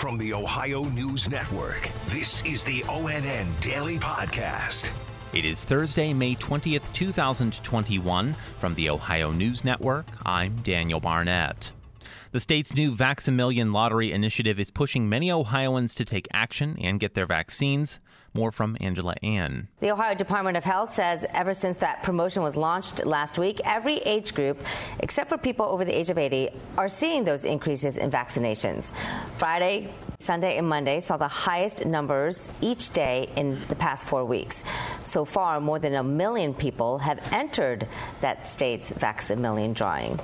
[0.00, 4.92] From the Ohio News Network, this is the ONN Daily Podcast.
[5.34, 8.34] It is Thursday, May 20th, 2021.
[8.58, 11.72] From the Ohio News Network, I'm Daniel Barnett.
[12.32, 17.12] The state's new Vax-A-Million lottery initiative is pushing many Ohioans to take action and get
[17.12, 18.00] their vaccines.
[18.32, 19.68] More from Angela Ann.
[19.80, 23.96] The Ohio Department of Health says ever since that promotion was launched last week, every
[23.98, 24.58] age group,
[25.00, 28.92] except for people over the age of 80, are seeing those increases in vaccinations.
[29.36, 34.62] Friday, Sunday, and Monday saw the highest numbers each day in the past four weeks.
[35.02, 37.88] So far, more than a million people have entered
[38.20, 40.20] that state's Vax-A-Million drawing.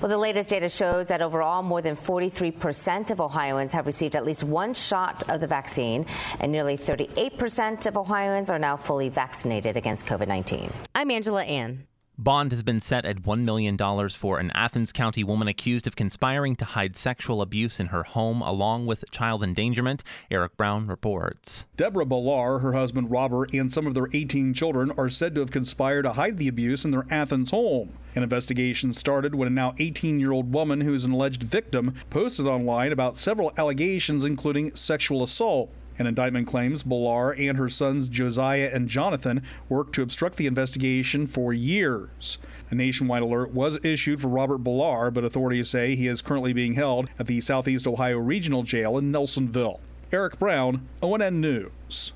[0.00, 4.24] Well, the latest data shows that overall, more than 43% of Ohioans have received at
[4.24, 6.06] least one shot of the vaccine,
[6.40, 10.72] and nearly 38 percent of Ohioans are now fully vaccinated against COVID 19.
[10.94, 11.86] I'm Angela Ann.
[12.18, 13.78] Bond has been set at $1 million
[14.10, 18.42] for an Athens County woman accused of conspiring to hide sexual abuse in her home
[18.42, 20.04] along with child endangerment.
[20.30, 21.64] Eric Brown reports.
[21.76, 25.50] Deborah Ballar, her husband Robert, and some of their 18 children are said to have
[25.50, 27.98] conspired to hide the abuse in their Athens home.
[28.14, 31.94] An investigation started when a now 18 year old woman who is an alleged victim
[32.10, 35.70] posted online about several allegations, including sexual assault.
[36.02, 41.28] An indictment claims Ballar and her sons Josiah and Jonathan worked to obstruct the investigation
[41.28, 42.38] for years.
[42.70, 46.72] A nationwide alert was issued for Robert Ballar, but authorities say he is currently being
[46.72, 49.78] held at the Southeast Ohio Regional Jail in Nelsonville.
[50.10, 52.12] Eric Brown, ONN News.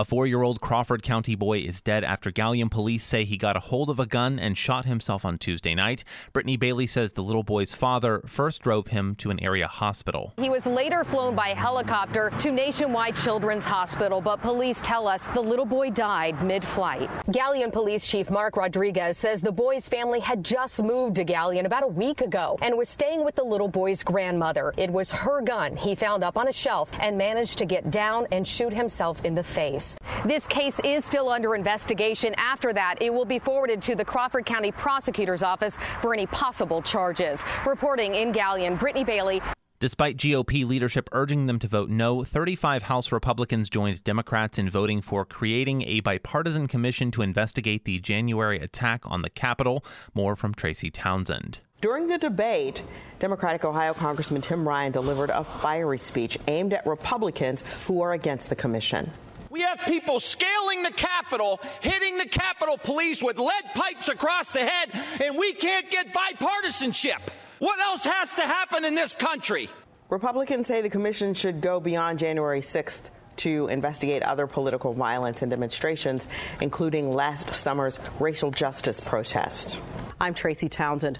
[0.00, 3.54] A four year old Crawford County boy is dead after Galion police say he got
[3.54, 6.04] a hold of a gun and shot himself on Tuesday night.
[6.32, 10.32] Brittany Bailey says the little boy's father first drove him to an area hospital.
[10.38, 15.40] He was later flown by helicopter to Nationwide Children's Hospital, but police tell us the
[15.42, 17.10] little boy died mid flight.
[17.26, 21.82] Galion Police Chief Mark Rodriguez says the boy's family had just moved to Galion about
[21.82, 24.72] a week ago and was staying with the little boy's grandmother.
[24.78, 28.26] It was her gun he found up on a shelf and managed to get down
[28.32, 29.89] and shoot himself in the face.
[30.24, 32.34] This case is still under investigation.
[32.36, 36.82] After that, it will be forwarded to the Crawford County Prosecutor's Office for any possible
[36.82, 37.44] charges.
[37.66, 39.42] Reporting in Galion, Brittany Bailey.
[39.80, 45.00] Despite GOP leadership urging them to vote no, 35 House Republicans joined Democrats in voting
[45.00, 49.82] for creating a bipartisan commission to investigate the January attack on the Capitol.
[50.12, 51.60] More from Tracy Townsend.
[51.80, 52.82] During the debate,
[53.20, 58.50] Democratic Ohio Congressman Tim Ryan delivered a fiery speech aimed at Republicans who are against
[58.50, 59.10] the commission.
[59.50, 64.60] We have people scaling the Capitol, hitting the Capitol Police with lead pipes across the
[64.60, 64.90] head,
[65.20, 67.18] and we can't get bipartisanship.
[67.58, 69.68] What else has to happen in this country?
[70.08, 73.00] Republicans say the commission should go beyond January 6th
[73.38, 76.28] to investigate other political violence and demonstrations,
[76.60, 79.78] including last summer's racial justice protests.
[80.20, 81.18] I'm Tracy Townsend.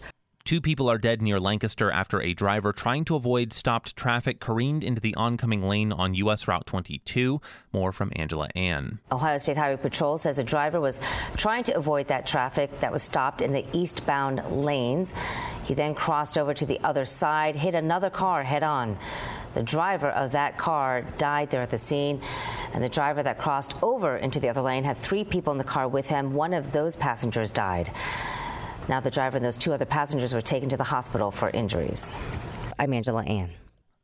[0.50, 4.82] Two people are dead near Lancaster after a driver trying to avoid stopped traffic careened
[4.82, 6.48] into the oncoming lane on U.S.
[6.48, 7.40] Route 22.
[7.72, 8.98] More from Angela Ann.
[9.12, 10.98] Ohio State Highway Patrol says a driver was
[11.36, 15.14] trying to avoid that traffic that was stopped in the eastbound lanes.
[15.62, 18.98] He then crossed over to the other side, hit another car head on.
[19.54, 22.22] The driver of that car died there at the scene,
[22.74, 25.64] and the driver that crossed over into the other lane had three people in the
[25.64, 26.34] car with him.
[26.34, 27.92] One of those passengers died.
[28.90, 32.18] Now, the driver and those two other passengers were taken to the hospital for injuries.
[32.76, 33.50] I'm Angela Ann.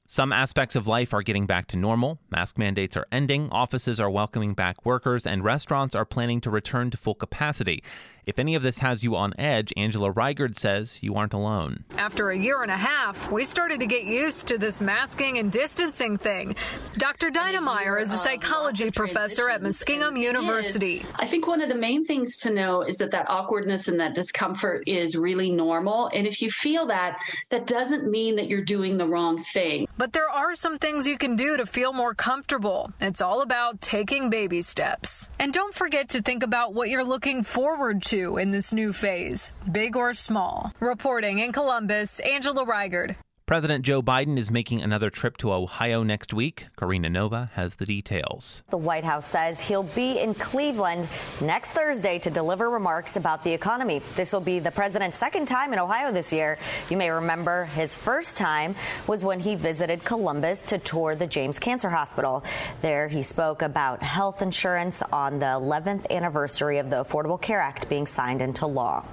[0.09, 2.21] Some aspects of life are getting back to normal.
[2.31, 6.93] Mask mandates are ending, offices are welcoming back workers, and restaurants are planning to return
[6.93, 7.83] to full capacity.
[8.27, 11.85] If any of this has you on edge, Angela Reigard says you aren't alone.
[11.97, 15.53] After a year and a half, we started to get used to this masking and
[15.53, 16.57] distancing thing.
[16.99, 17.31] Dr.
[17.31, 21.07] Deinemeyer is a psychology professor at Muskingum University.
[21.21, 24.17] I think one of the main things to know is that that awkwardness and that
[24.17, 26.11] discomfort is really normal.
[26.13, 29.87] And if you feel that, that doesn't mean that you're doing the wrong thing.
[29.99, 32.93] But there are some things you can do to feel more comfortable.
[33.01, 35.31] It's all about taking baby steps.
[35.39, 39.51] And don't forget to think about what you're looking forward to in this new phase,
[39.71, 40.73] big or small.
[40.81, 43.17] Reporting in Columbus, Angela Reigard.
[43.47, 46.67] President Joe Biden is making another trip to Ohio next week.
[46.77, 48.65] Karina Nova has the details.
[48.71, 51.07] The White House says he'll be in Cleveland
[51.41, 54.03] next Thursday to deliver remarks about the economy.
[54.17, 56.59] This will be the president's second time in Ohio this year.
[56.91, 58.75] You may remember his first time
[59.07, 62.43] was when he visited Columbus to tour the James Cancer Hospital.
[62.83, 67.89] There he spoke about health insurance on the 11th anniversary of the Affordable Care Act
[67.89, 69.05] being signed into law.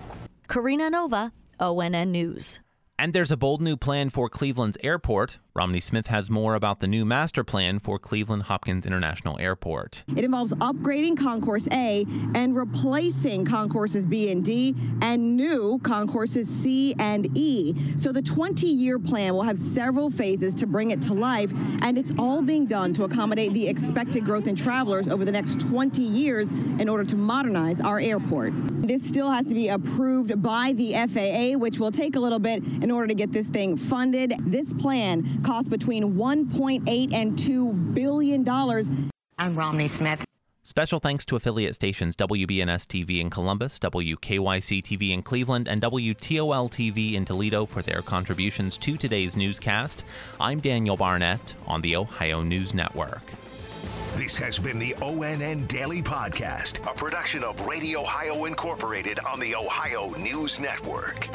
[0.47, 2.59] Karina Nova, ONN News.
[2.97, 5.39] And there's a bold new plan for Cleveland's airport.
[5.55, 10.03] Romney Smith has more about the new master plan for Cleveland Hopkins International Airport.
[10.15, 16.95] It involves upgrading Concourse A and replacing Concourses B and D and new Concourses C
[16.97, 17.75] and E.
[17.97, 21.53] So the 20 year plan will have several phases to bring it to life,
[21.83, 25.59] and it's all being done to accommodate the expected growth in travelers over the next
[25.59, 28.53] 20 years in order to modernize our airport.
[28.79, 32.63] This still has to be approved by the FAA, which will take a little bit
[32.81, 34.33] in order to get this thing funded.
[34.39, 38.89] This plan costs between 1.8 and 2 billion dollars.
[39.37, 40.23] I'm Romney Smith.
[40.65, 46.71] Special thanks to affiliate stations WBNS TV in Columbus, WKYC TV in Cleveland, and WTOL
[46.71, 50.05] TV in Toledo for their contributions to today's newscast.
[50.39, 53.21] I'm Daniel Barnett on the Ohio News Network.
[54.15, 59.55] This has been the ONN Daily Podcast, a production of Radio Ohio Incorporated on the
[59.55, 61.27] Ohio News Network.